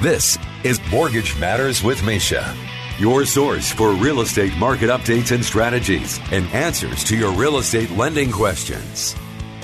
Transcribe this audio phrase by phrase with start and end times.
[0.00, 2.56] This is Mortgage Matters with Mesha,
[2.98, 7.90] your source for real estate market updates and strategies and answers to your real estate
[7.90, 9.14] lending questions.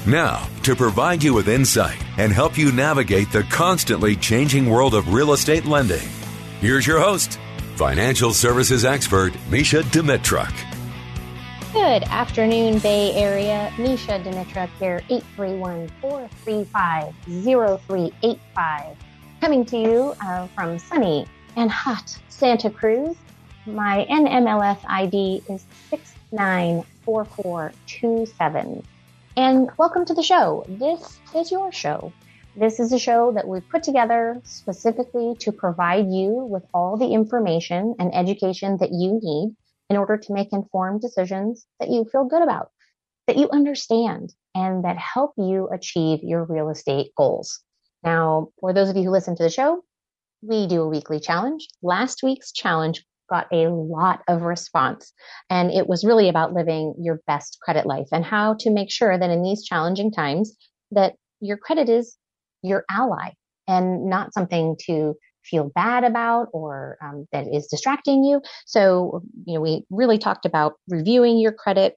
[0.06, 5.14] Now, to provide you with insight and help you navigate the constantly changing world of
[5.14, 6.06] real estate lending,
[6.60, 7.38] here's your host,
[7.76, 10.52] financial services expert Mesha Dimitruk.
[11.73, 13.73] Good afternoon, Bay Area.
[13.76, 19.05] Mesha Dimitruk here, 831 435 0385
[19.40, 23.16] coming to you uh, from sunny and hot Santa Cruz.
[23.66, 28.82] My NMLS ID is 694427.
[29.37, 30.65] And welcome to the show.
[30.68, 32.12] This is your show.
[32.56, 37.12] This is a show that we've put together specifically to provide you with all the
[37.12, 39.54] information and education that you need
[39.90, 42.71] in order to make informed decisions that you feel good about,
[43.26, 47.62] that you understand, and that help you achieve your real estate goals.
[48.02, 49.83] Now, for those of you who listen to the show,
[50.43, 51.66] we do a weekly challenge.
[51.83, 55.13] Last week's challenge got a lot of response
[55.51, 59.19] and it was really about living your best credit life and how to make sure
[59.19, 60.57] that in these challenging times
[60.93, 62.17] that your credit is
[62.63, 63.30] your ally
[63.67, 68.41] and not something to feel bad about or um, that is distracting you.
[68.67, 71.94] So, you know, we really talked about reviewing your credit,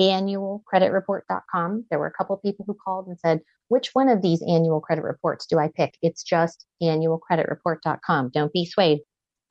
[0.00, 1.86] annualcreditreport.com.
[1.90, 5.04] There were a couple people who called and said, which one of these annual credit
[5.04, 5.96] reports do I pick?
[6.02, 8.30] It's just annualcreditreport.com.
[8.32, 9.00] Don't be swayed.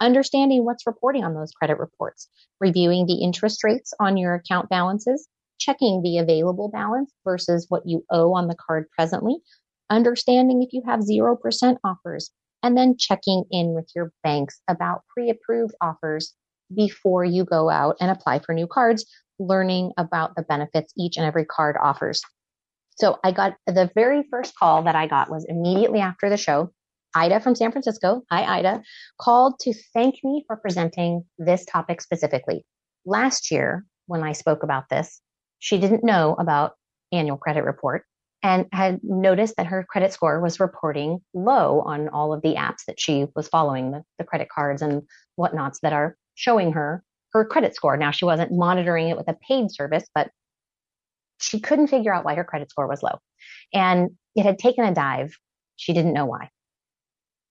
[0.01, 5.27] Understanding what's reporting on those credit reports, reviewing the interest rates on your account balances,
[5.57, 9.37] checking the available balance versus what you owe on the card presently,
[9.89, 15.75] understanding if you have 0% offers, and then checking in with your banks about pre-approved
[15.81, 16.33] offers
[16.73, 19.05] before you go out and apply for new cards,
[19.39, 22.21] learning about the benefits each and every card offers.
[22.95, 26.71] So I got the very first call that I got was immediately after the show.
[27.13, 28.83] Ida from San Francisco, hi Ida,
[29.19, 32.65] called to thank me for presenting this topic specifically.
[33.05, 35.21] Last year, when I spoke about this,
[35.59, 36.73] she didn't know about
[37.11, 38.03] annual credit report
[38.43, 42.85] and had noticed that her credit score was reporting low on all of the apps
[42.87, 45.01] that she was following, the, the credit cards and
[45.37, 47.97] whatnots that are showing her her credit score.
[47.97, 50.29] Now she wasn't monitoring it with a paid service, but
[51.41, 53.19] she couldn't figure out why her credit score was low.
[53.73, 55.35] And it had taken a dive.
[55.75, 56.49] She didn't know why.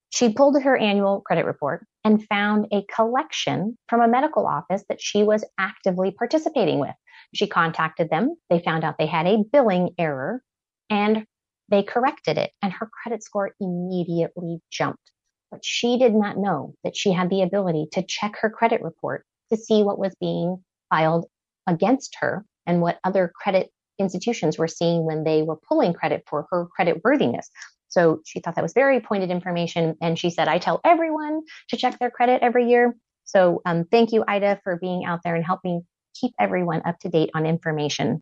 [0.09, 5.01] She pulled her annual credit report and found a collection from a medical office that
[5.01, 6.95] she was actively participating with.
[7.33, 8.35] She contacted them.
[8.49, 10.41] They found out they had a billing error
[10.89, 11.25] and
[11.69, 15.11] they corrected it and her credit score immediately jumped.
[15.51, 19.25] But she did not know that she had the ability to check her credit report
[19.51, 21.25] to see what was being filed
[21.67, 23.69] against her and what other credit
[23.99, 27.49] institutions were seeing when they were pulling credit for her credit worthiness.
[27.87, 29.95] So she thought that was very pointed information.
[30.01, 32.95] And she said, I tell everyone to check their credit every year.
[33.23, 37.09] So um, thank you, Ida, for being out there and helping keep everyone up to
[37.09, 38.21] date on information.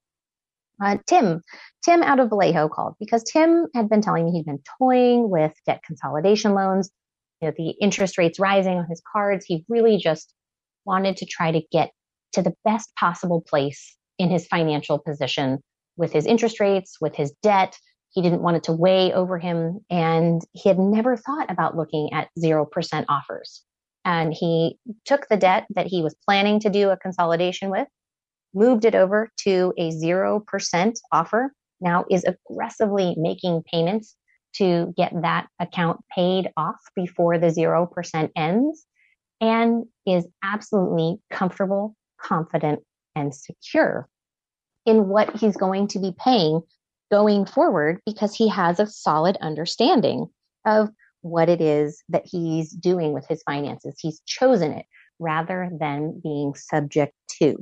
[0.83, 1.41] Uh, Tim,
[1.83, 5.53] Tim out of Vallejo called because Tim had been telling me he'd been toying with
[5.65, 6.91] debt consolidation loans.
[7.41, 9.45] You know, the interest rates rising on his cards.
[9.45, 10.33] He really just
[10.85, 11.91] wanted to try to get
[12.33, 15.59] to the best possible place in his financial position
[15.97, 17.77] with his interest rates, with his debt.
[18.11, 19.79] He didn't want it to weigh over him.
[19.89, 23.63] And he had never thought about looking at 0% offers.
[24.05, 27.87] And he took the debt that he was planning to do a consolidation with,
[28.53, 34.15] moved it over to a 0% offer, now is aggressively making payments
[34.55, 38.85] to get that account paid off before the 0% ends
[39.41, 42.81] and is absolutely comfortable, confident,
[43.15, 44.07] and secure
[44.85, 46.61] in what he's going to be paying
[47.11, 50.27] going forward because he has a solid understanding
[50.65, 50.89] of
[51.21, 53.95] what it is that he's doing with his finances.
[53.99, 54.85] He's chosen it
[55.19, 57.55] rather than being subject to.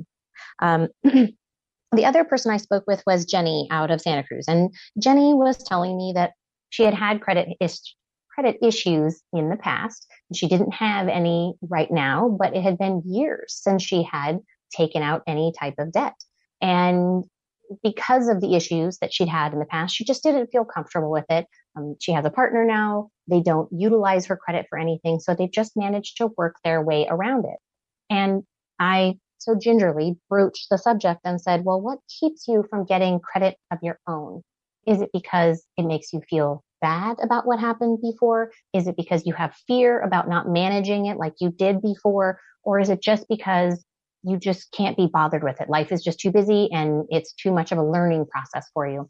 [0.58, 5.34] Um, the other person I spoke with was Jenny out of Santa Cruz, and Jenny
[5.34, 6.32] was telling me that
[6.70, 7.94] she had had credit is-
[8.34, 10.06] credit issues in the past.
[10.34, 14.40] She didn't have any right now, but it had been years since she had
[14.72, 16.14] taken out any type of debt.
[16.60, 17.24] And
[17.82, 21.10] because of the issues that she'd had in the past, she just didn't feel comfortable
[21.10, 21.46] with it.
[21.76, 23.08] Um, she has a partner now.
[23.28, 25.20] They don't utilize her credit for anything.
[25.20, 27.58] So they've just managed to work their way around it.
[28.10, 28.42] And
[28.78, 33.56] I so gingerly broached the subject and said, well, what keeps you from getting credit
[33.70, 34.42] of your own?
[34.86, 38.52] Is it because it makes you feel bad about what happened before?
[38.72, 42.40] Is it because you have fear about not managing it like you did before?
[42.64, 43.84] Or is it just because
[44.24, 45.68] you just can't be bothered with it?
[45.68, 49.08] Life is just too busy and it's too much of a learning process for you.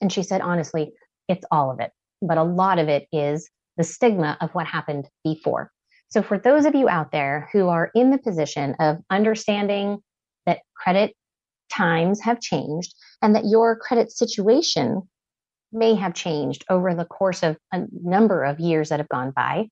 [0.00, 0.92] And she said, honestly,
[1.28, 1.90] it's all of it.
[2.20, 5.70] But a lot of it is the stigma of what happened before.
[6.08, 9.98] So for those of you out there who are in the position of understanding
[10.46, 11.14] that credit
[11.72, 15.02] times have changed and that your credit situation
[15.72, 19.66] may have changed over the course of a number of years that have gone by,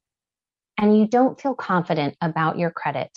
[0.78, 3.10] and you don't feel confident about your credit,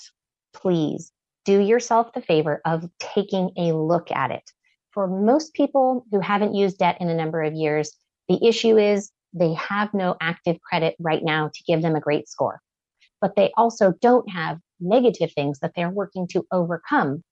[0.53, 1.11] please
[1.45, 4.43] do yourself the favor of taking a look at it.
[4.91, 7.95] For most people who haven't used debt in a number of years,
[8.27, 12.27] the issue is they have no active credit right now to give them a great
[12.27, 12.61] score,
[13.21, 17.23] but they also don't have negative things that they're working to overcome.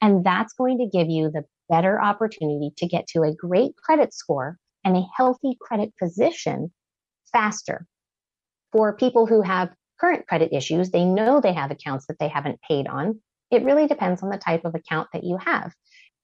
[0.00, 4.12] And that's going to give you the better opportunity to get to a great credit
[4.12, 6.72] score and a healthy credit position
[7.32, 7.86] faster.
[8.72, 12.60] For people who have current credit issues, they know they have accounts that they haven't
[12.68, 13.20] paid on.
[13.52, 15.72] It really depends on the type of account that you have.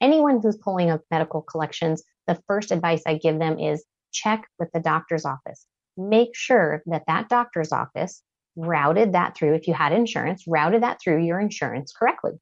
[0.00, 4.70] Anyone who's pulling up medical collections, the first advice I give them is check with
[4.72, 5.66] the doctor's office.
[5.98, 8.22] Make sure that that doctor's office
[8.56, 12.32] routed that through, if you had insurance, routed that through your insurance correctly.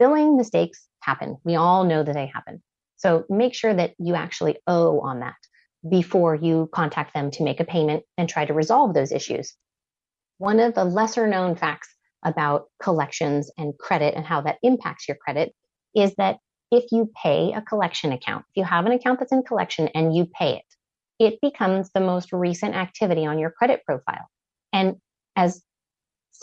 [0.00, 1.36] Billing mistakes happen.
[1.44, 2.62] We all know that they happen.
[2.96, 5.36] So make sure that you actually owe on that
[5.88, 9.54] before you contact them to make a payment and try to resolve those issues.
[10.38, 11.95] One of the lesser known facts
[12.26, 15.54] about collections and credit and how that impacts your credit
[15.94, 16.38] is that
[16.70, 20.14] if you pay a collection account, if you have an account that's in collection and
[20.14, 20.64] you pay it,
[21.18, 24.26] it becomes the most recent activity on your credit profile.
[24.72, 24.96] And
[25.36, 25.62] as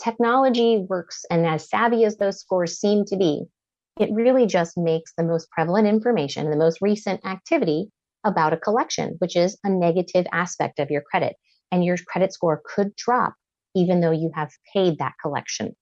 [0.02, 3.42] technology works and as savvy as those scores seem to be,
[4.00, 7.90] it really just makes the most prevalent information, the most recent activity
[8.24, 11.36] about a collection, which is a negative aspect of your credit.
[11.70, 13.34] And your credit score could drop
[13.74, 15.74] even though you have paid that collection.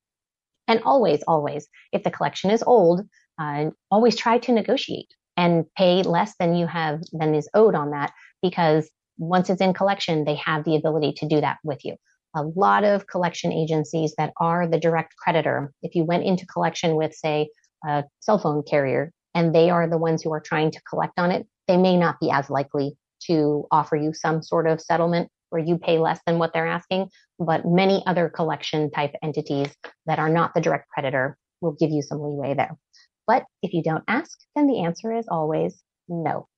[0.68, 3.02] And always, always, if the collection is old,
[3.38, 7.90] uh, always try to negotiate and pay less than you have than is owed on
[7.90, 8.12] that
[8.42, 11.96] because once it's in collection, they have the ability to do that with you.
[12.34, 16.96] A lot of collection agencies that are the direct creditor, if you went into collection
[16.96, 17.48] with, say,
[17.86, 21.30] a cell phone carrier and they are the ones who are trying to collect on
[21.30, 22.96] it, they may not be as likely
[23.26, 27.08] to offer you some sort of settlement where you pay less than what they're asking.
[27.38, 29.68] But many other collection type entities
[30.06, 32.76] that are not the direct creditor will give you some leeway there.
[33.26, 36.48] But if you don't ask, then the answer is always no.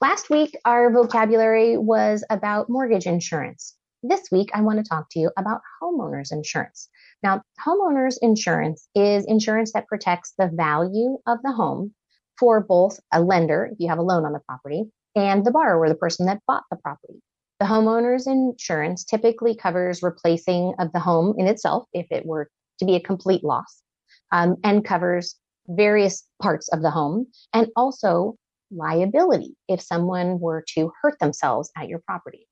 [0.00, 3.76] Last week, our vocabulary was about mortgage insurance.
[4.02, 6.88] This week, I want to talk to you about homeowners insurance.
[7.22, 11.94] Now, homeowners insurance is insurance that protects the value of the home
[12.38, 14.84] for both a lender, if you have a loan on the property,
[15.14, 17.22] and the borrower, the person that bought the property.
[17.62, 22.50] The homeowner's insurance typically covers replacing of the home in itself if it were
[22.80, 23.84] to be a complete loss,
[24.32, 25.36] um, and covers
[25.68, 28.34] various parts of the home and also
[28.72, 32.48] liability if someone were to hurt themselves at your property.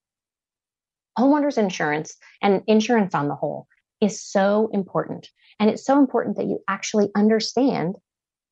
[1.18, 3.66] Homeowners insurance and insurance on the whole
[4.00, 5.28] is so important.
[5.58, 7.96] And it's so important that you actually understand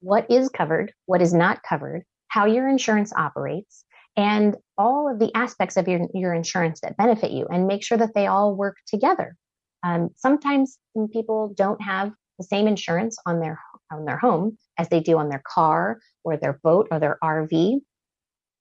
[0.00, 3.84] what is covered, what is not covered, how your insurance operates,
[4.18, 7.96] and all of the aspects of your, your insurance that benefit you and make sure
[7.96, 9.36] that they all work together.
[9.84, 10.76] Um, sometimes
[11.12, 13.60] people don't have the same insurance on their
[13.90, 17.78] on their home as they do on their car or their boat or their RV.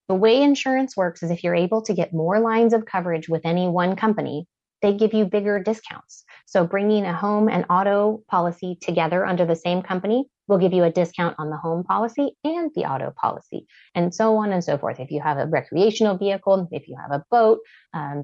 [0.07, 3.41] The way insurance works is if you're able to get more lines of coverage with
[3.43, 4.47] any one company,
[4.81, 6.23] they give you bigger discounts.
[6.45, 10.83] So bringing a home and auto policy together under the same company will give you
[10.83, 14.77] a discount on the home policy and the auto policy, and so on and so
[14.77, 14.99] forth.
[14.99, 17.59] If you have a recreational vehicle, if you have a boat,
[17.93, 18.23] um,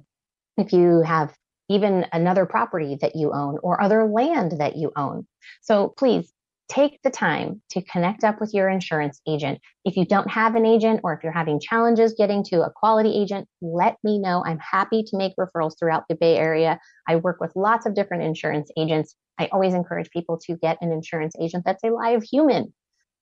[0.58, 1.36] if you have
[1.70, 5.26] even another property that you own or other land that you own.
[5.62, 6.32] So please
[6.74, 9.60] take the time to connect up with your insurance agent.
[9.86, 13.14] If you don't have an agent or if you're having challenges getting to a quality
[13.16, 14.44] agent, let me know.
[14.44, 16.80] I'm happy to make referrals throughout the Bay Area.
[17.08, 19.16] I work with lots of different insurance agents.
[19.40, 22.74] I always encourage people to get an insurance agent that's a live human.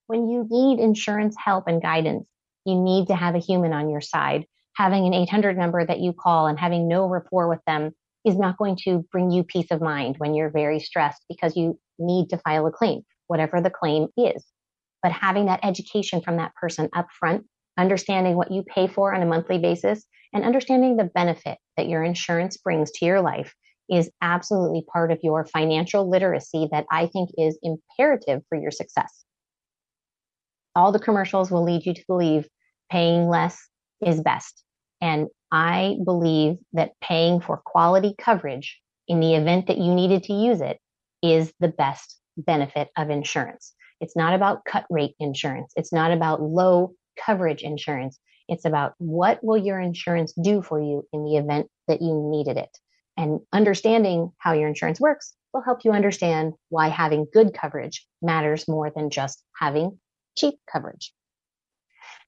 [0.07, 2.27] When you need insurance help and guidance,
[2.65, 4.45] you need to have a human on your side.
[4.77, 7.91] Having an 800 number that you call and having no rapport with them
[8.23, 11.77] is not going to bring you peace of mind when you're very stressed because you
[11.99, 14.45] need to file a claim whatever the claim is.
[15.01, 17.43] but having that education from that person up front,
[17.75, 22.03] understanding what you pay for on a monthly basis, and understanding the benefit that your
[22.03, 23.55] insurance brings to your life
[23.89, 29.23] is absolutely part of your financial literacy that I think is imperative for your success.
[30.75, 32.47] All the commercials will lead you to believe
[32.91, 33.57] paying less
[34.05, 34.63] is best.
[35.01, 40.33] And I believe that paying for quality coverage in the event that you needed to
[40.33, 40.77] use it
[41.23, 43.73] is the best benefit of insurance.
[43.99, 45.73] It's not about cut rate insurance.
[45.75, 48.19] It's not about low coverage insurance.
[48.47, 52.57] It's about what will your insurance do for you in the event that you needed
[52.57, 52.75] it.
[53.17, 58.67] And understanding how your insurance works will help you understand why having good coverage matters
[58.67, 59.99] more than just having
[60.37, 61.13] cheap coverage.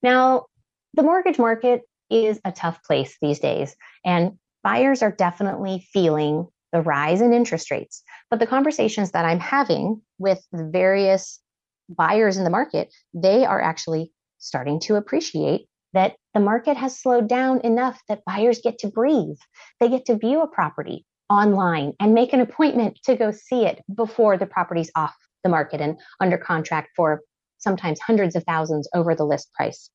[0.02, 0.46] Now,
[0.92, 4.32] the mortgage market is a tough place these days, and
[4.62, 8.02] buyers are definitely feeling the rise in interest rates.
[8.30, 11.40] But the conversations that I'm having with the various
[11.88, 17.28] buyers in the market, they are actually starting to appreciate that the market has slowed
[17.28, 19.38] down enough that buyers get to breathe.
[19.78, 23.80] They get to view a property online and make an appointment to go see it
[23.94, 25.14] before the property's off
[25.44, 27.20] the market and under contract for
[27.58, 29.90] sometimes hundreds of thousands over the list price.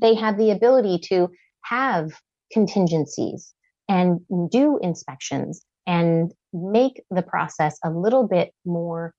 [0.00, 1.30] They have the ability to
[1.64, 2.12] have
[2.52, 3.52] contingencies
[3.88, 4.20] and
[4.50, 9.12] do inspections and make the process a little bit more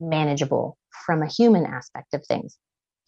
[0.00, 2.56] manageable from a human aspect of things.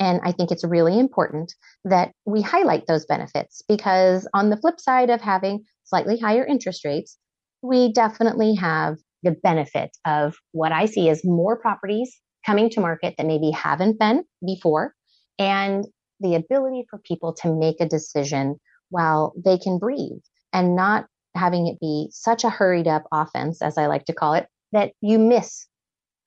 [0.00, 1.54] And I think it's really important
[1.84, 6.84] that we highlight those benefits because, on the flip side of having slightly higher interest
[6.84, 7.18] rates,
[7.62, 13.14] we definitely have the benefit of what I see as more properties coming to market
[13.16, 14.94] that maybe haven't been before,
[15.38, 15.86] and
[16.18, 18.56] the ability for people to make a decision
[18.90, 23.78] while they can breathe and not having it be such a hurried up offense, as
[23.78, 25.66] I like to call it, that you miss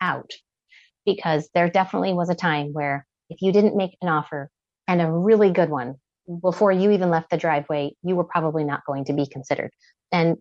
[0.01, 0.31] out.
[1.05, 4.49] Because there definitely was a time where if you didn't make an offer
[4.87, 5.95] and a really good one
[6.41, 9.71] before you even left the driveway, you were probably not going to be considered.
[10.11, 10.37] And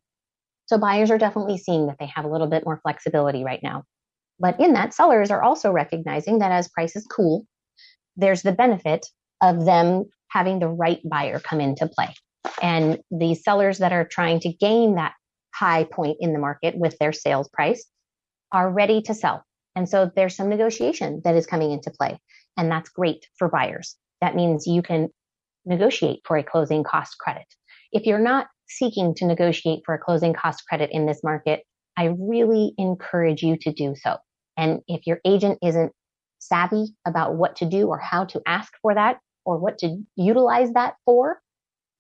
[0.67, 3.85] so buyers are definitely seeing that they have a little bit more flexibility right now.
[4.41, 7.47] But in that, sellers are also recognizing that as prices cool,
[8.17, 9.07] there's the benefit
[9.43, 12.15] of them having the right buyer come into play.
[12.63, 15.15] And the sellers that are trying to gain that
[15.55, 17.85] high point in the market with their sales price
[18.53, 19.45] are ready to sell.
[19.77, 22.19] And so there's some negotiation that is coming into play.
[22.57, 23.97] And that's great for buyers.
[24.21, 25.09] That means you can
[25.65, 27.47] negotiate for a closing cost credit.
[27.93, 31.63] If you're not seeking to negotiate for a closing cost credit in this market,
[31.97, 34.17] I really encourage you to do so.
[34.57, 35.93] And if your agent isn't
[36.39, 40.73] savvy about what to do or how to ask for that or what to utilize
[40.73, 41.41] that for,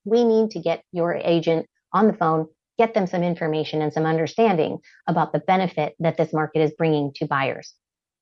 [0.04, 2.46] we need to get your agent on the phone,
[2.78, 7.12] get them some information and some understanding about the benefit that this market is bringing
[7.14, 7.74] to buyers.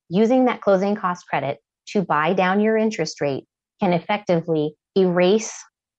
[0.08, 1.58] Using that closing cost credit
[1.88, 3.44] to buy down your interest rate
[3.80, 5.52] can effectively erase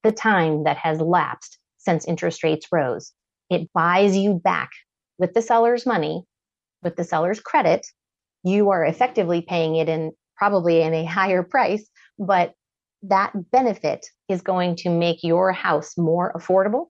[0.03, 3.11] the time that has lapsed since interest rates rose.
[3.49, 4.69] It buys you back
[5.17, 6.23] with the seller's money,
[6.81, 7.85] with the seller's credit.
[8.43, 11.87] You are effectively paying it in probably in a higher price,
[12.19, 12.53] but
[13.03, 16.87] that benefit is going to make your house more affordable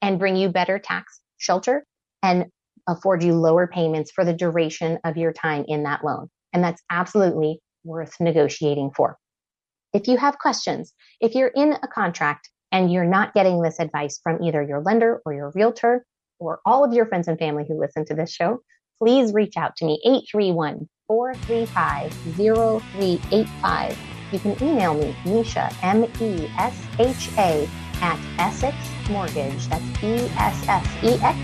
[0.00, 1.84] and bring you better tax shelter
[2.22, 2.46] and
[2.88, 6.28] afford you lower payments for the duration of your time in that loan.
[6.52, 9.16] And that's absolutely worth negotiating for.
[9.92, 14.18] If you have questions, if you're in a contract and you're not getting this advice
[14.22, 16.04] from either your lender or your realtor
[16.38, 18.60] or all of your friends and family who listen to this show,
[18.98, 26.48] please reach out to me 831 435 0385 you can email me, Mesha, M E
[26.58, 27.68] S H A,
[28.00, 28.76] at Essex
[29.10, 29.68] Mortgage.
[29.68, 31.38] That's E S S E X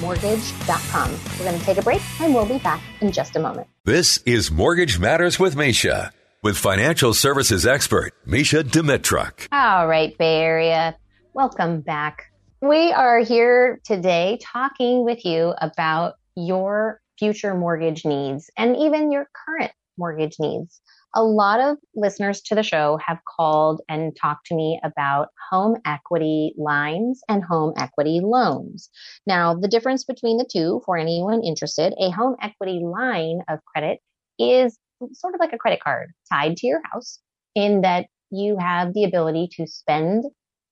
[0.00, 1.10] mortgage.com.
[1.38, 3.68] We're going to take a break and we'll be back in just a moment.
[3.84, 6.10] This is Mortgage Matters with Mesha,
[6.42, 9.48] with financial services expert Mesha Dimitruk.
[9.52, 10.96] All right, Bay Area,
[11.34, 12.32] welcome back.
[12.62, 19.28] We are here today talking with you about your future mortgage needs and even your
[19.46, 20.80] current mortgage needs
[21.14, 25.76] a lot of listeners to the show have called and talked to me about home
[25.84, 28.90] equity lines and home equity loans.
[29.26, 33.98] Now, the difference between the two for anyone interested, a home equity line of credit
[34.38, 34.78] is
[35.12, 37.18] sort of like a credit card tied to your house
[37.54, 40.24] in that you have the ability to spend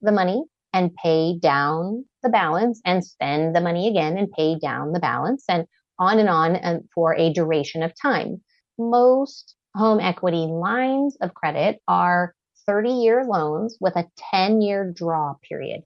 [0.03, 0.43] the money
[0.73, 5.45] and pay down the balance and spend the money again and pay down the balance
[5.49, 5.67] and
[5.99, 8.41] on and on and for a duration of time.
[8.79, 12.35] Most home equity lines of credit are
[12.67, 15.83] 30 year loans with a 10 year draw period.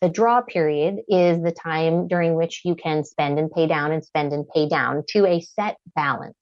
[0.00, 4.04] The draw period is the time during which you can spend and pay down and
[4.04, 6.36] spend and pay down to a set balance.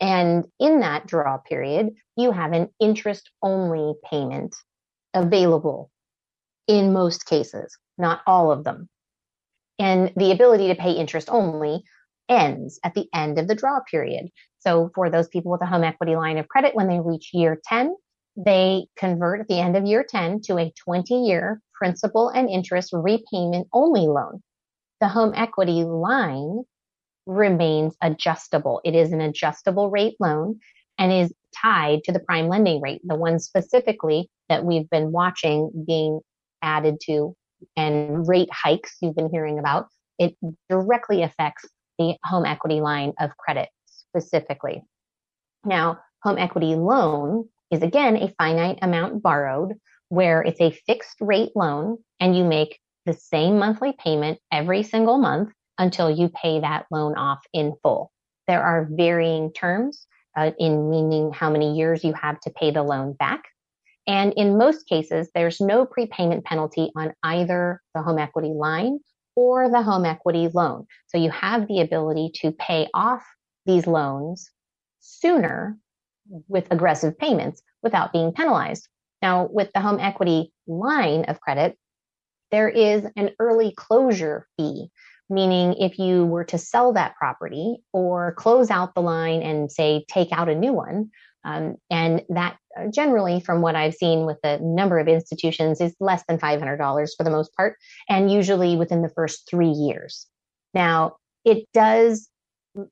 [0.00, 4.54] And in that draw period, you have an interest only payment
[5.14, 5.90] available
[6.66, 8.88] in most cases, not all of them.
[9.78, 11.82] And the ability to pay interest only
[12.28, 14.28] ends at the end of the draw period.
[14.60, 17.60] So for those people with a home equity line of credit, when they reach year
[17.66, 17.94] 10,
[18.36, 22.90] they convert at the end of year 10 to a 20 year principal and interest
[22.92, 24.42] repayment only loan.
[25.00, 26.64] The home equity line
[27.26, 28.80] remains adjustable.
[28.84, 30.58] It is an adjustable rate loan
[30.98, 35.70] and is tied to the prime lending rate, the one specifically that we've been watching
[35.86, 36.20] being
[36.62, 37.34] added to
[37.76, 39.88] and rate hikes you've been hearing about.
[40.18, 40.36] It
[40.68, 41.64] directly affects
[41.98, 43.68] the home equity line of credit
[44.10, 44.82] specifically.
[45.64, 49.74] Now, home equity loan is again a finite amount borrowed
[50.08, 55.18] where it's a fixed rate loan and you make the same monthly payment every single
[55.18, 58.10] month until you pay that loan off in full.
[58.46, 62.82] There are varying terms uh, in meaning how many years you have to pay the
[62.82, 63.42] loan back.
[64.06, 69.00] And in most cases, there's no prepayment penalty on either the home equity line
[69.36, 70.86] or the home equity loan.
[71.08, 73.22] So you have the ability to pay off
[73.66, 74.50] these loans
[75.00, 75.78] sooner
[76.48, 78.88] with aggressive payments without being penalized.
[79.22, 81.76] Now, with the home equity line of credit,
[82.50, 84.90] there is an early closure fee,
[85.28, 90.04] meaning if you were to sell that property or close out the line and say
[90.08, 91.10] take out a new one,
[91.44, 95.94] um, and that uh, generally, from what I've seen with the number of institutions, is
[96.00, 97.76] less than $500 for the most part,
[98.08, 100.26] and usually within the first three years.
[100.74, 102.28] Now, it does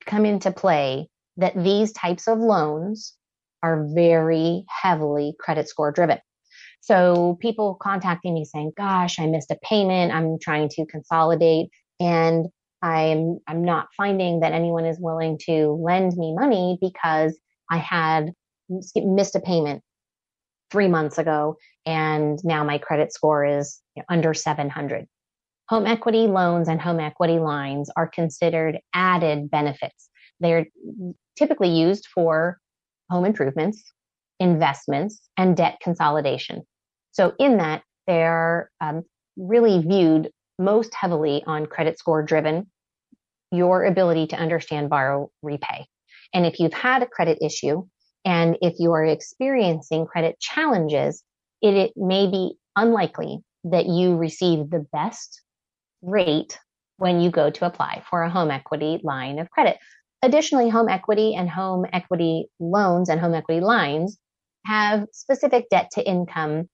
[0.05, 3.15] come into play that these types of loans
[3.63, 6.19] are very heavily credit score driven.
[6.81, 10.13] So people contacting me saying, gosh, I missed a payment.
[10.13, 12.47] I'm trying to consolidate and
[12.81, 17.37] I'm, I'm not finding that anyone is willing to lend me money because
[17.69, 18.31] I had
[18.95, 19.81] missed a payment
[20.71, 25.07] three months ago and now my credit score is under 700.
[25.69, 30.09] Home equity loans and home equity lines are considered added benefits.
[30.39, 30.65] They're
[31.37, 32.59] typically used for
[33.09, 33.83] home improvements,
[34.39, 36.63] investments, and debt consolidation.
[37.11, 39.03] So in that, they're um,
[39.35, 42.69] really viewed most heavily on credit score driven,
[43.51, 45.87] your ability to understand borrow repay.
[46.33, 47.83] And if you've had a credit issue
[48.25, 51.23] and if you are experiencing credit challenges,
[51.61, 55.41] it, it may be unlikely that you receive the best
[56.01, 56.59] rate
[56.97, 59.77] when you go to apply for a home equity line of credit.
[60.23, 64.17] Additionally, home equity and home equity loans and home equity lines
[64.65, 66.67] have specific debt to income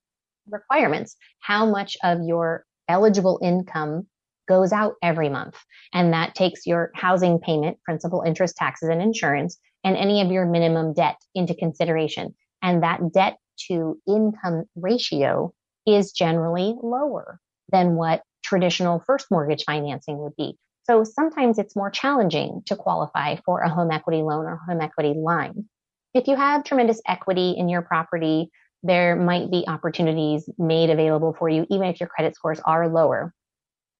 [0.48, 1.16] requirements.
[1.40, 4.06] How much of your eligible income
[4.48, 5.56] goes out every month?
[5.92, 10.46] And that takes your housing payment, principal, interest, taxes, and insurance, and any of your
[10.46, 12.34] minimum debt into consideration.
[12.62, 13.36] And that debt
[13.68, 15.52] to income ratio
[15.86, 17.38] is generally lower
[17.70, 20.56] than what traditional first mortgage financing would be.
[20.84, 25.14] So sometimes it's more challenging to qualify for a home equity loan or home equity
[25.16, 25.64] line.
[26.12, 28.50] If you have tremendous equity in your property,
[28.82, 33.32] there might be opportunities made available for you, even if your credit scores are lower.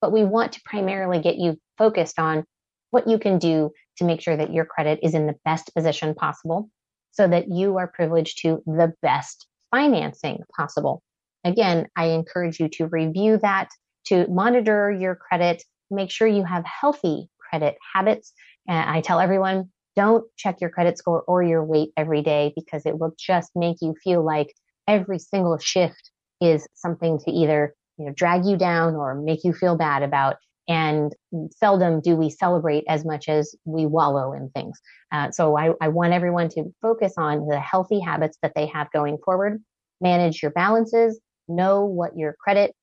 [0.01, 2.45] But we want to primarily get you focused on
[2.91, 6.15] what you can do to make sure that your credit is in the best position
[6.15, 6.69] possible
[7.13, 11.03] so that you are privileged to the best financing possible.
[11.45, 13.71] Again, I encourage you to review that,
[14.07, 18.33] to monitor your credit, make sure you have healthy credit habits.
[18.69, 22.85] And I tell everyone, don't check your credit score or your weight every day because
[22.87, 24.53] it will just make you feel like
[24.89, 29.53] every single shift is something to either you know, drag you down or make you
[29.53, 30.37] feel bad about.
[30.67, 31.15] And
[31.53, 34.81] seldom do we celebrate as much as we wallow in things.
[35.13, 38.91] Uh, so I, I want everyone to focus on the healthy habits that they have
[38.93, 39.63] going forward.
[40.01, 42.75] Manage your balances, know what your credit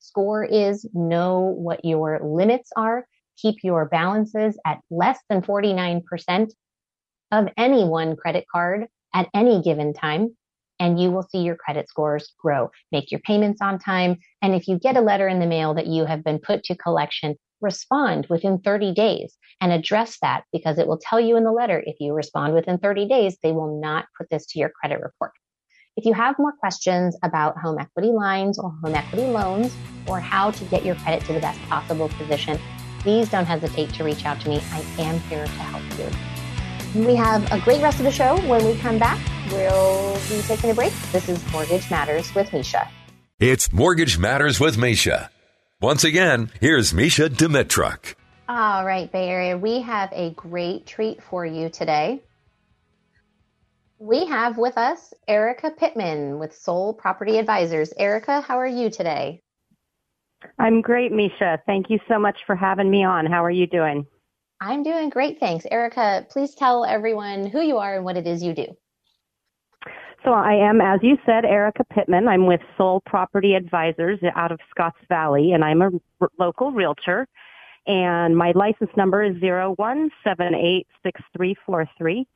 [0.00, 3.06] score is, know what your limits are,
[3.36, 6.50] keep your balances at less than 49%
[7.30, 10.36] of any one credit card at any given time,
[10.80, 12.70] and you will see your credit scores grow.
[12.92, 14.16] Make your payments on time.
[14.42, 16.76] And if you get a letter in the mail that you have been put to
[16.76, 21.52] collection, respond within 30 days and address that because it will tell you in the
[21.52, 25.00] letter if you respond within 30 days, they will not put this to your credit
[25.00, 25.32] report.
[25.98, 30.52] If you have more questions about home equity lines or home equity loans or how
[30.52, 32.56] to get your credit to the best possible position,
[33.00, 34.62] please don't hesitate to reach out to me.
[34.70, 37.04] I am here to help you.
[37.04, 38.36] We have a great rest of the show.
[38.46, 39.18] When we come back,
[39.50, 40.92] we'll be taking a break.
[41.10, 42.88] This is Mortgage Matters with Mesha.
[43.40, 45.30] It's Mortgage Matters with Mesha.
[45.80, 48.14] Once again, here's Mesha Dimitruk.
[48.48, 52.22] All right, Bay Area, we have a great treat for you today.
[54.00, 57.92] We have with us Erica Pittman with Soul Property Advisors.
[57.98, 59.40] Erica, how are you today?
[60.56, 61.58] I'm great, Mesha.
[61.66, 63.26] Thank you so much for having me on.
[63.26, 64.06] How are you doing?
[64.60, 65.66] I'm doing great, thanks.
[65.68, 68.66] Erica, please tell everyone who you are and what it is you do.
[70.24, 72.28] So I am, as you said, Erica Pittman.
[72.28, 77.26] I'm with Soul Property Advisors out of Scotts Valley, and I'm a r- local realtor.
[77.86, 82.26] And my license number is zero one seven eight six three four three.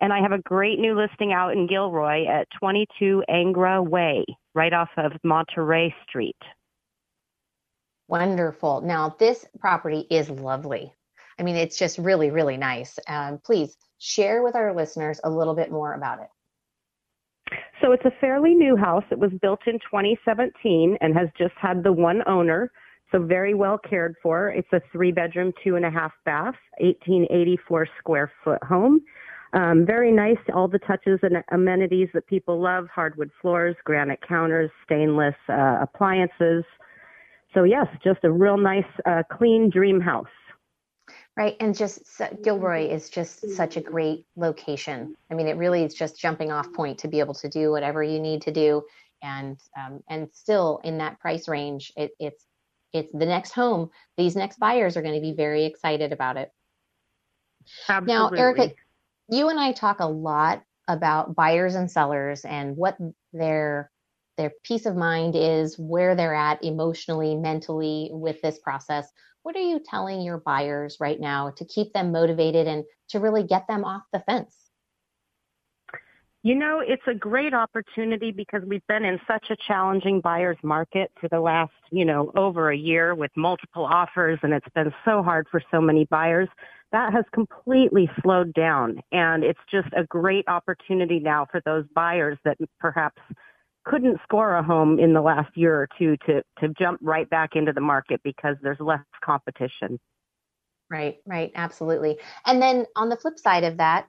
[0.00, 4.72] And I have a great new listing out in Gilroy at 22 Angra Way, right
[4.72, 6.36] off of Monterey Street.
[8.08, 8.82] Wonderful.
[8.82, 10.92] Now, this property is lovely.
[11.38, 12.98] I mean, it's just really, really nice.
[13.08, 16.28] Um, please share with our listeners a little bit more about it.
[17.82, 19.04] So it's a fairly new house.
[19.10, 22.70] It was built in 2017 and has just had the one owner.
[23.12, 24.48] So very well cared for.
[24.50, 29.00] It's a three bedroom, two and a half bath, 1884 square foot home.
[29.54, 30.36] Um, very nice.
[30.52, 36.64] All the touches and amenities that people love: hardwood floors, granite counters, stainless uh, appliances.
[37.54, 40.26] So yes, just a real nice, uh, clean dream house.
[41.36, 41.56] Right.
[41.60, 45.16] And just Gilroy is just such a great location.
[45.30, 48.02] I mean, it really is just jumping off point to be able to do whatever
[48.02, 48.82] you need to do.
[49.22, 52.46] And, um, and still in that price range, it, it's,
[52.92, 53.90] it's the next home.
[54.16, 56.52] These next buyers are going to be very excited about it.
[57.88, 58.14] Absolutely.
[58.14, 58.72] Now, Erica,
[59.28, 62.98] you and I talk a lot about buyers and sellers and what
[63.32, 63.90] their
[64.36, 69.08] their peace of mind is, where they're at emotionally, mentally with this process.
[69.44, 73.44] What are you telling your buyers right now to keep them motivated and to really
[73.44, 74.56] get them off the fence?
[76.42, 81.10] You know, it's a great opportunity because we've been in such a challenging buyer's market
[81.18, 85.22] for the last, you know, over a year with multiple offers and it's been so
[85.22, 86.48] hard for so many buyers.
[86.94, 92.38] That has completely slowed down and it's just a great opportunity now for those buyers
[92.44, 93.20] that perhaps
[93.84, 97.56] couldn't score a home in the last year or two to to jump right back
[97.56, 99.98] into the market because there's less competition.
[100.88, 102.20] Right, right, absolutely.
[102.46, 104.06] And then on the flip side of that,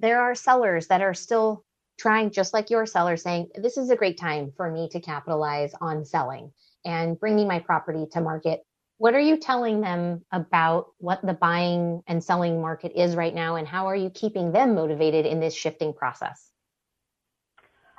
[0.00, 1.62] there are sellers that are still
[1.98, 5.74] trying just like your seller saying this is a great time for me to capitalize
[5.78, 6.50] on selling
[6.86, 8.62] and bringing my property to market.
[8.98, 13.56] What are you telling them about what the buying and selling market is right now
[13.56, 16.50] and how are you keeping them motivated in this shifting process?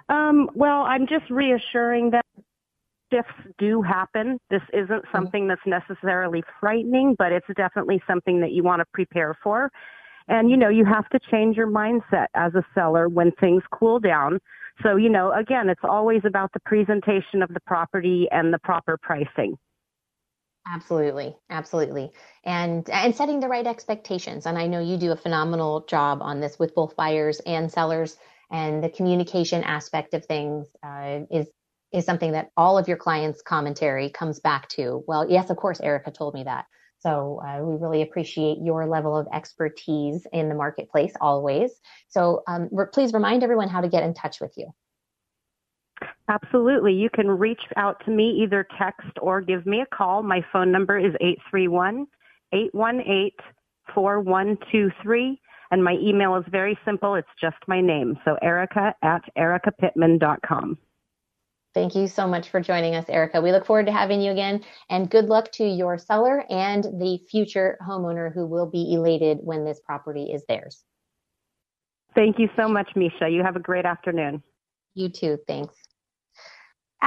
[0.07, 2.25] Um, well, I'm just reassuring that
[3.11, 4.39] shifts do happen.
[4.49, 5.15] This isn't mm-hmm.
[5.15, 9.71] something that's necessarily frightening, but it's definitely something that you want to prepare for.
[10.27, 13.99] And, you know, you have to change your mindset as a seller when things cool
[13.99, 14.39] down.
[14.81, 18.97] So, you know, again, it's always about the presentation of the property and the proper
[18.97, 19.57] pricing.
[20.67, 22.11] Absolutely, absolutely,
[22.43, 24.47] and and setting the right expectations.
[24.47, 28.17] And I know you do a phenomenal job on this with both buyers and sellers
[28.51, 31.47] and the communication aspect of things uh, is
[31.91, 35.03] is something that all of your clients' commentary comes back to.
[35.07, 36.65] Well, yes, of course, Erica told me that.
[36.99, 41.79] So uh, we really appreciate your level of expertise in the marketplace always.
[42.09, 44.71] So um, re- please remind everyone how to get in touch with you.
[46.29, 46.93] Absolutely.
[46.93, 50.23] You can reach out to me either text or give me a call.
[50.23, 52.07] My phone number is 831
[52.51, 53.31] 818
[53.93, 55.39] 4123.
[55.71, 57.15] And my email is very simple.
[57.15, 58.17] It's just my name.
[58.23, 60.77] So Erica at ericapittman.com.
[61.73, 63.41] Thank you so much for joining us, Erica.
[63.41, 67.19] We look forward to having you again and good luck to your seller and the
[67.29, 70.85] future homeowner who will be elated when this property is theirs.
[72.15, 73.29] Thank you so much, Mesha.
[73.29, 74.41] You have a great afternoon.
[74.93, 75.37] You too.
[75.47, 75.75] Thanks.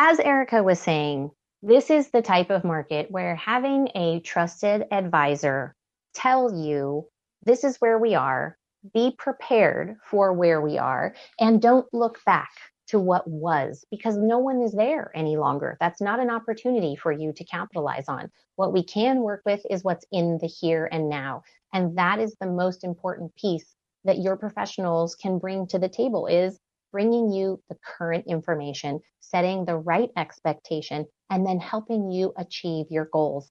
[0.00, 5.74] As Erica was saying, this is the type of market where having a trusted advisor
[6.14, 7.08] tell you
[7.42, 8.56] this is where we are,
[8.94, 12.48] be prepared for where we are and don't look back
[12.86, 15.76] to what was because no one is there any longer.
[15.80, 18.30] That's not an opportunity for you to capitalize on.
[18.54, 21.42] What we can work with is what's in the here and now.
[21.72, 26.28] And that is the most important piece that your professionals can bring to the table
[26.28, 26.60] is
[26.92, 33.08] bringing you the current information, setting the right expectation, and then helping you achieve your
[33.12, 33.50] goals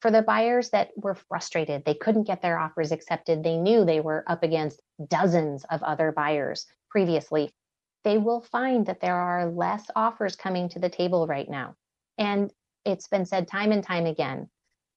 [0.00, 4.00] for the buyers that were frustrated, they couldn't get their offers accepted, they knew they
[4.00, 7.50] were up against dozens of other buyers previously,
[8.04, 11.74] they will find that there are less offers coming to the table right now.
[12.18, 12.52] And
[12.84, 14.48] it's been said time and time again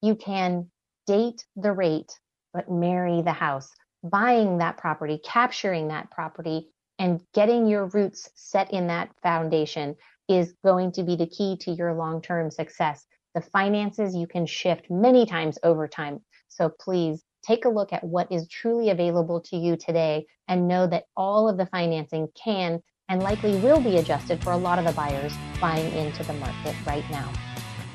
[0.02, 0.70] you can
[1.08, 2.18] date the rate,
[2.54, 3.70] but marry the house.
[4.02, 6.70] Buying that property, capturing that property,
[7.00, 9.96] and getting your roots set in that foundation
[10.28, 13.08] is going to be the key to your long term success.
[13.34, 16.20] The finances you can shift many times over time.
[16.50, 20.86] So please take a look at what is truly available to you today and know
[20.88, 24.86] that all of the financing can and likely will be adjusted for a lot of
[24.86, 27.32] the buyers buying into the market right now.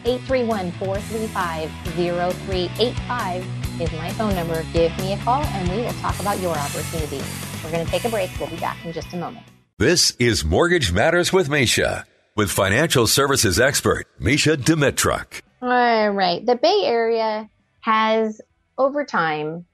[0.04, 4.64] 831 435 0385 is my phone number.
[4.72, 7.22] Give me a call and we will talk about your opportunity.
[7.64, 8.30] We're going to take a break.
[8.38, 9.46] We'll be back in just a moment.
[9.78, 12.04] This is Mortgage Matters with Mesha
[12.36, 15.40] with financial services expert Mesha Dimitruk.
[15.62, 16.44] All right.
[16.44, 17.48] The Bay Area
[17.80, 18.38] has
[18.76, 19.64] over time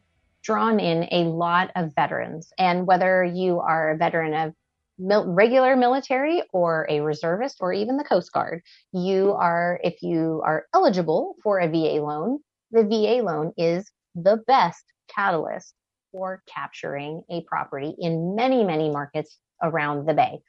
[0.42, 2.52] drawn in a lot of veterans.
[2.56, 4.54] And whether you are a veteran of
[4.96, 10.42] mil- regular military or a reservist or even the Coast Guard, you are, if you
[10.44, 12.38] are eligible for a VA loan,
[12.70, 15.74] the VA loan is the best catalyst
[16.12, 20.40] for capturing a property in many, many markets around the Bay.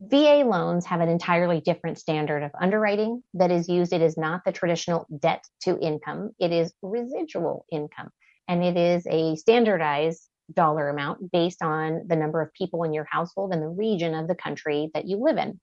[0.00, 3.92] VA loans have an entirely different standard of underwriting that is used.
[3.92, 6.30] It is not the traditional debt to income.
[6.38, 8.10] It is residual income
[8.46, 13.06] and it is a standardized dollar amount based on the number of people in your
[13.10, 15.60] household and the region of the country that you live in.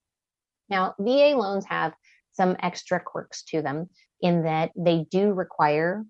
[0.69, 1.93] Now, VA loans have
[2.33, 3.89] some extra quirks to them
[4.21, 6.05] in that they do require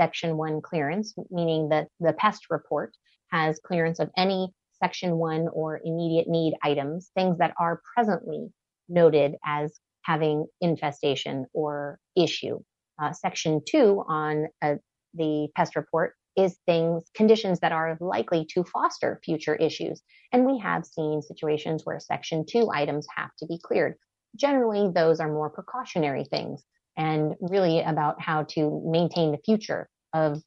[0.00, 2.92] section one clearance, meaning that the pest report
[3.30, 4.48] has clearance of any
[4.82, 8.48] section one or immediate need items, things that are presently
[8.88, 12.58] noted as having infestation or issue.
[13.00, 14.74] Uh, section two on uh,
[15.14, 20.02] the pest report is things, conditions that are likely to foster future issues.
[20.32, 23.94] And we have seen situations where section two items have to be cleared.
[24.36, 26.62] Generally, those are more precautionary things
[26.96, 30.42] and really about how to maintain the future of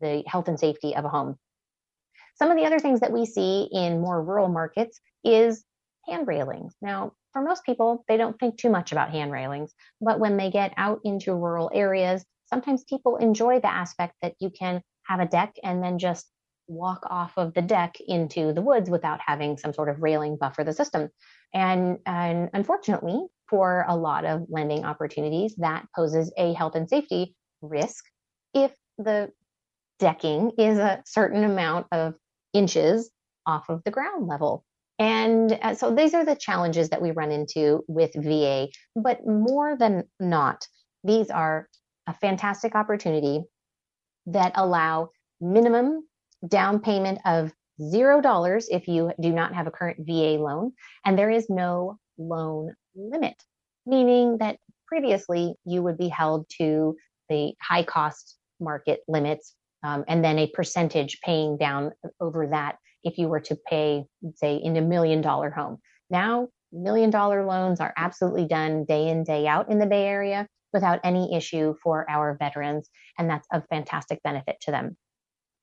[0.00, 1.36] the health and safety of a home.
[2.36, 5.64] Some of the other things that we see in more rural markets is
[6.08, 6.74] hand railings.
[6.82, 10.50] Now, for most people, they don't think too much about hand railings, but when they
[10.50, 15.26] get out into rural areas, sometimes people enjoy the aspect that you can have a
[15.26, 16.26] deck and then just
[16.66, 20.64] walk off of the deck into the woods without having some sort of railing buffer
[20.64, 21.08] the system.
[21.52, 27.34] And, and unfortunately, for a lot of lending opportunities, that poses a health and safety
[27.62, 28.04] risk
[28.52, 29.30] if the
[29.98, 32.14] decking is a certain amount of
[32.52, 33.10] inches
[33.46, 34.64] off of the ground level.
[34.98, 38.68] And uh, so these are the challenges that we run into with VA.
[38.94, 40.66] But more than not,
[41.02, 41.68] these are
[42.06, 43.42] a fantastic opportunity
[44.26, 46.06] that allow minimum
[46.46, 47.52] down payment of
[47.82, 50.72] zero dollars if you do not have a current VA loan,
[51.04, 53.34] and there is no loan limit,
[53.86, 56.96] meaning that previously you would be held to
[57.28, 63.18] the high cost market limits um, and then a percentage paying down over that if
[63.18, 64.04] you were to pay,
[64.36, 65.78] say, in a million dollar home.
[66.10, 70.48] Now, million dollar loans are absolutely done day in, day out in the Bay Area
[70.72, 74.96] without any issue for our veterans, and that's a fantastic benefit to them.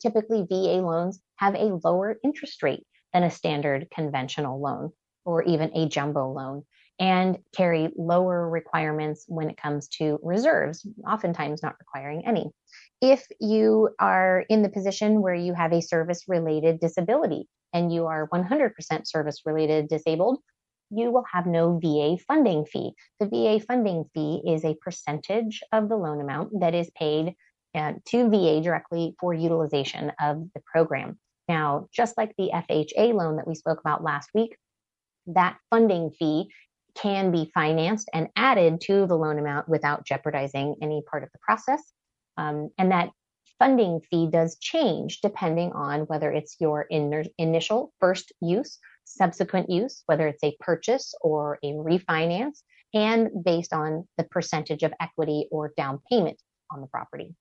[0.02, 4.92] Typically, VA loans have a lower interest rate than a standard conventional loan
[5.26, 6.64] or even a jumbo loan
[7.00, 12.52] and carry lower requirements when it comes to reserves, oftentimes not requiring any
[13.02, 18.06] if you are in the position where you have a service related disability and you
[18.06, 18.72] are 100%
[19.06, 20.40] service related disabled,
[20.92, 22.92] you will have no VA funding fee.
[23.20, 27.34] The VA funding fee is a percentage of the loan amount that is paid
[27.74, 31.18] uh, to VA directly for utilization of the program.
[31.48, 34.56] Now, just like the FHA loan that we spoke about last week,
[35.28, 36.52] that funding fee
[36.96, 41.40] can be financed and added to the loan amount without jeopardizing any part of the
[41.40, 41.82] process.
[42.38, 43.10] Um, and that
[43.60, 50.04] funding fee does change depending on whether it's your in- initial first use, subsequent use,
[50.08, 55.74] whether it's a purchase or a refinance, and based on the percentage of equity or
[55.78, 57.36] down payment on the property.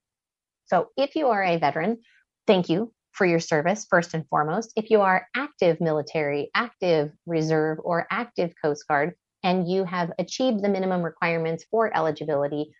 [0.67, 1.99] So if you are a veteran,
[2.47, 4.73] thank you for your service first and foremost.
[4.77, 10.63] If you are active military, active reserve, or active Coast Guard, and you have achieved
[10.63, 12.71] the minimum requirements for eligibility,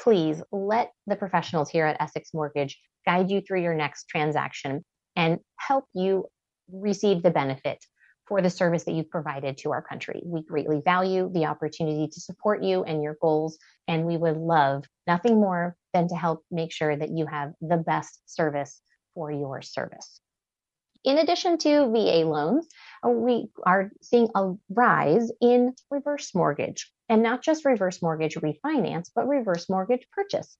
[0.00, 5.38] please let the professionals here at Essex Mortgage guide you through your next transaction and
[5.58, 6.26] help you
[6.70, 7.78] receive the benefit
[8.26, 10.20] for the service that you've provided to our country.
[10.24, 14.84] We greatly value the opportunity to support you and your goals, and we would love
[15.06, 18.80] nothing more than to help make sure that you have the best service
[19.14, 20.20] for your service.
[21.04, 22.66] In addition to VA loans,
[23.10, 29.28] we are seeing a rise in reverse mortgage and not just reverse mortgage refinance, but
[29.28, 30.56] reverse mortgage purchase.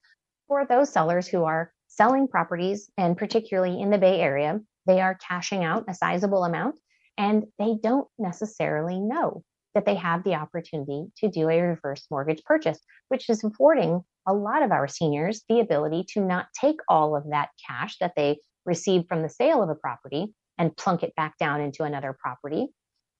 [0.48, 5.18] For those sellers who are selling properties, and particularly in the Bay Area, they are
[5.26, 6.78] cashing out a sizable amount
[7.18, 9.42] and they don't necessarily know
[9.74, 12.78] that they have the opportunity to do a reverse mortgage purchase,
[13.08, 17.24] which is affording a lot of our seniors the ability to not take all of
[17.30, 21.36] that cash that they received from the sale of a property and plunk it back
[21.38, 22.68] down into another property.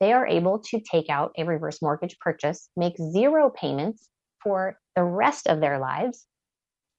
[0.01, 4.09] They are able to take out a reverse mortgage purchase, make zero payments
[4.42, 6.27] for the rest of their lives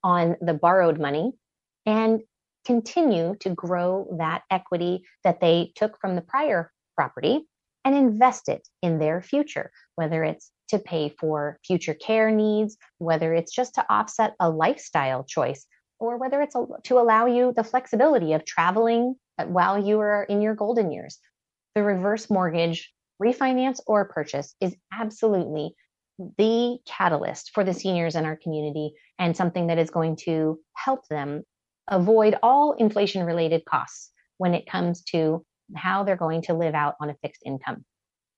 [0.04, 1.32] on the borrowed money,
[1.86, 2.22] and
[2.66, 7.48] continue to grow that equity that they took from the prior property
[7.86, 13.34] and invest it in their future, whether it's to pay for future care needs, whether
[13.34, 15.66] it's just to offset a lifestyle choice,
[16.00, 20.56] or whether it's to allow you the flexibility of traveling while you are in your
[20.56, 21.20] golden years.
[21.76, 25.74] The reverse mortgage, refinance or purchase is absolutely
[26.38, 31.08] the catalyst for the seniors in our community and something that is going to help
[31.08, 31.44] them
[31.88, 36.96] avoid all inflation related costs when it comes to how they're going to live out
[37.00, 37.86] on a fixed income.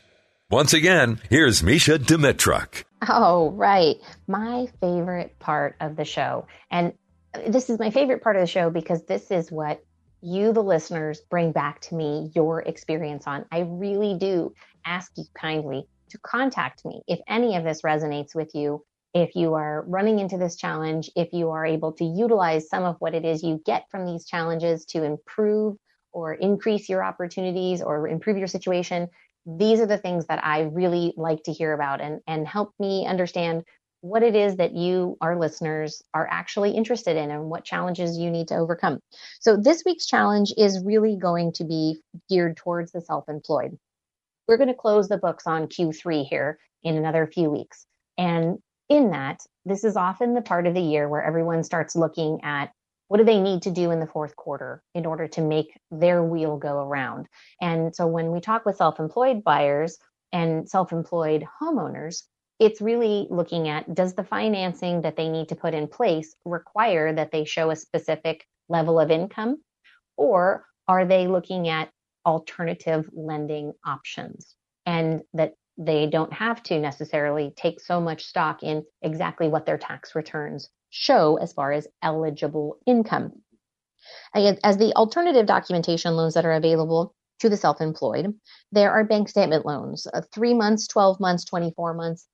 [0.50, 2.82] Once again, here's Mesha Dimitruk.
[3.08, 3.96] Oh, right.
[4.28, 6.46] My favorite part of the show.
[6.70, 6.92] And
[7.46, 9.82] this is my favorite part of the show because this is what
[10.20, 13.44] you, the listeners, bring back to me your experience on.
[13.50, 14.52] I really do
[14.84, 18.84] ask you kindly to contact me if any of this resonates with you.
[19.14, 22.96] If you are running into this challenge, if you are able to utilize some of
[22.98, 25.76] what it is you get from these challenges to improve
[26.12, 29.08] or increase your opportunities or improve your situation,
[29.44, 33.06] these are the things that I really like to hear about and, and help me
[33.06, 33.64] understand
[34.00, 38.30] what it is that you, our listeners, are actually interested in and what challenges you
[38.30, 38.98] need to overcome.
[39.40, 43.78] So, this week's challenge is really going to be geared towards the self employed.
[44.48, 47.86] We're going to close the books on Q3 here in another few weeks.
[48.18, 48.58] And
[48.92, 52.72] in that, this is often the part of the year where everyone starts looking at
[53.08, 56.22] what do they need to do in the fourth quarter in order to make their
[56.22, 57.26] wheel go around.
[57.60, 59.96] And so, when we talk with self employed buyers
[60.30, 62.24] and self employed homeowners,
[62.58, 67.14] it's really looking at does the financing that they need to put in place require
[67.14, 69.56] that they show a specific level of income
[70.18, 71.90] or are they looking at
[72.26, 74.54] alternative lending options
[74.86, 79.78] and that they don't have to necessarily take so much stock in exactly what their
[79.78, 83.32] tax returns show as far as eligible income.
[84.34, 88.34] As the alternative documentation loans that are available to the self employed,
[88.70, 92.26] there are bank statement loans, uh, three months, 12 months, 24 months,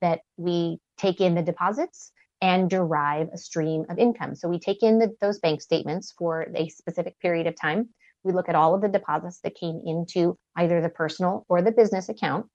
[0.00, 4.34] that we take in the deposits and derive a stream of income.
[4.34, 7.88] So we take in the, those bank statements for a specific period of time.
[8.22, 11.72] We look at all of the deposits that came into either the personal or the
[11.72, 12.46] business account.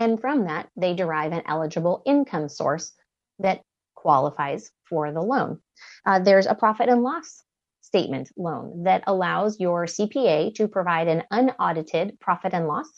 [0.00, 2.92] And from that, they derive an eligible income source
[3.38, 3.62] that
[3.94, 5.60] qualifies for the loan.
[6.04, 7.42] Uh, there's a profit and loss
[7.80, 12.90] statement loan that allows your CPA to provide an unaudited profit and loss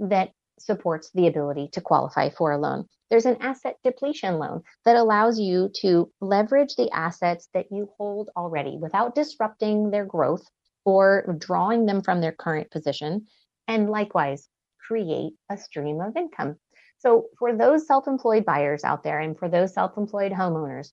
[0.00, 2.86] that supports the ability to qualify for a loan.
[3.10, 8.30] There's an asset depletion loan that allows you to leverage the assets that you hold
[8.36, 10.48] already without disrupting their growth
[10.84, 13.26] or drawing them from their current position.
[13.68, 14.48] And likewise,
[14.86, 16.56] create a stream of income.
[16.98, 20.92] So, for those self employed buyers out there and for those self employed homeowners,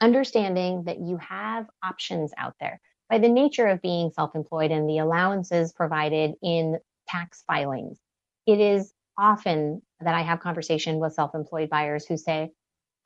[0.00, 4.88] understanding that you have options out there by the nature of being self employed and
[4.88, 7.98] the allowances provided in tax filings
[8.46, 12.50] it is often that I have conversation with self-employed buyers who say,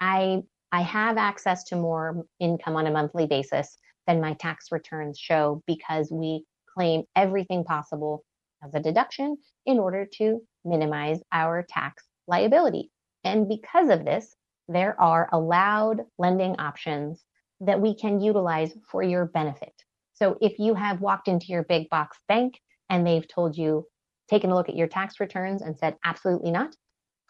[0.00, 3.76] I I have access to more income on a monthly basis
[4.07, 6.44] than my tax returns show because we
[6.75, 8.25] claim everything possible
[8.65, 9.37] as a deduction
[9.67, 12.90] in order to minimize our tax liability.
[13.23, 14.35] And because of this,
[14.69, 17.23] there are allowed lending options
[17.60, 19.73] that we can utilize for your benefit.
[20.15, 23.87] So if you have walked into your big box bank and they've told you
[24.29, 26.75] taken a look at your tax returns and said, absolutely not,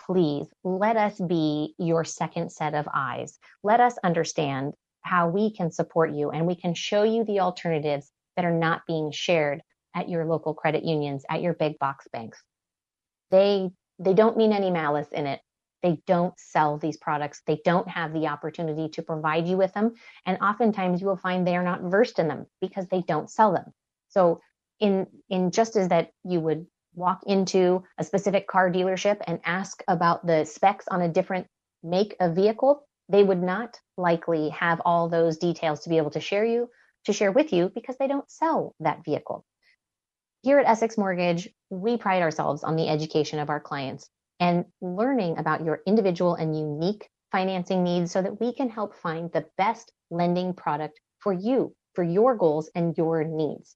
[0.00, 3.38] please let us be your second set of eyes.
[3.62, 8.10] Let us understand how we can support you and we can show you the alternatives
[8.36, 9.62] that are not being shared
[9.94, 12.42] at your local credit unions, at your big box banks.
[13.30, 15.40] They they don't mean any malice in it.
[15.82, 17.42] They don't sell these products.
[17.46, 19.92] They don't have the opportunity to provide you with them.
[20.26, 23.52] And oftentimes you will find they are not versed in them because they don't sell
[23.52, 23.72] them.
[24.08, 24.40] So
[24.80, 29.82] in in just as that you would walk into a specific car dealership and ask
[29.88, 31.46] about the specs on a different
[31.82, 36.20] make of vehicle, they would not likely have all those details to be able to
[36.20, 36.68] share you
[37.04, 39.44] to share with you because they don't sell that vehicle.
[40.44, 45.38] Here at Essex Mortgage, we pride ourselves on the education of our clients and learning
[45.38, 49.90] about your individual and unique financing needs so that we can help find the best
[50.10, 53.74] lending product for you, for your goals and your needs.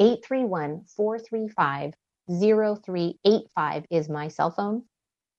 [0.00, 1.94] 831 435
[2.28, 4.82] 0385 is my cell phone.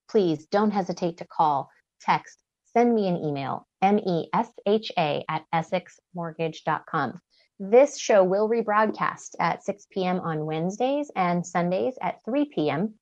[0.10, 1.70] Please don't hesitate to call,
[2.02, 2.40] text,
[2.76, 7.22] send me an email, M-E-S-H-A at essexmortgage.com.
[7.60, 10.20] This show will rebroadcast at 6 p.m.
[10.20, 12.96] on Wednesdays and Sundays at 3 p.m.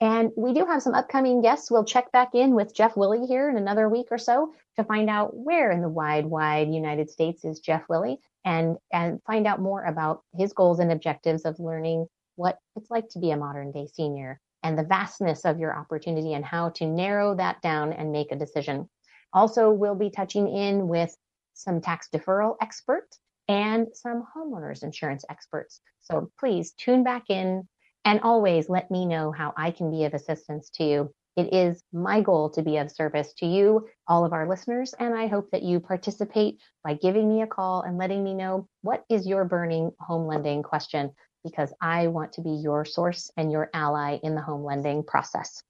[0.00, 1.70] And we do have some upcoming guests.
[1.70, 5.10] We'll check back in with Jeff Willie here in another week or so to find
[5.10, 9.60] out where in the wide, wide United States is Jeff Willie and, and find out
[9.60, 13.72] more about his goals and objectives of learning what it's like to be a modern
[13.72, 18.12] day senior and the vastness of your opportunity and how to narrow that down and
[18.12, 18.88] make a decision.
[19.32, 21.16] Also, we'll be touching in with
[21.54, 23.18] some tax deferral experts
[23.48, 25.80] and some homeowners insurance experts.
[26.00, 27.66] So please tune back in
[28.04, 31.14] and always let me know how I can be of assistance to you.
[31.36, 35.14] It is my goal to be of service to you, all of our listeners, and
[35.14, 39.04] I hope that you participate by giving me a call and letting me know what
[39.08, 41.12] is your burning home lending question
[41.44, 45.62] because I want to be your source and your ally in the home lending process.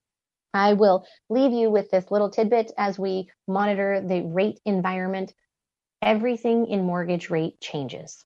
[0.54, 5.34] I will leave you with this little tidbit as we monitor the rate environment.
[6.02, 8.24] Everything in mortgage rate changes.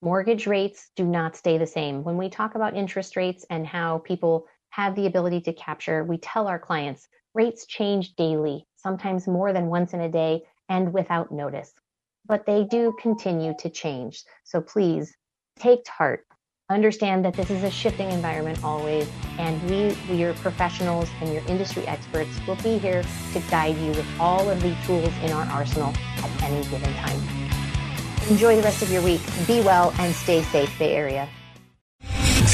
[0.00, 2.02] Mortgage rates do not stay the same.
[2.02, 6.16] When we talk about interest rates and how people have the ability to capture, we
[6.16, 11.30] tell our clients rates change daily, sometimes more than once in a day and without
[11.30, 11.74] notice.
[12.24, 14.24] But they do continue to change.
[14.44, 15.14] So please
[15.58, 16.24] take heart
[16.70, 19.08] understand that this is a shifting environment always,
[19.38, 23.02] and we, your professionals and your industry experts, will be here
[23.32, 27.20] to guide you with all of the tools in our arsenal at any given time.
[28.30, 29.20] Enjoy the rest of your week.
[29.46, 31.28] Be well and stay safe, Bay Area.